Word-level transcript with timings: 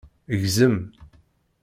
Gzem! 0.41 0.75